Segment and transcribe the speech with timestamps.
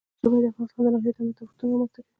[0.21, 2.09] ژمی د افغانستان د ناحیو ترمنځ تفاوتونه رامنځ ته کوي.